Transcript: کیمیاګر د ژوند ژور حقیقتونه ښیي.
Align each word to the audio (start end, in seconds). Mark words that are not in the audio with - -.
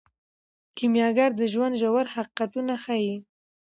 کیمیاګر 0.77 1.31
د 1.37 1.41
ژوند 1.53 1.73
ژور 1.81 2.05
حقیقتونه 2.15 2.73
ښیي. 2.83 3.15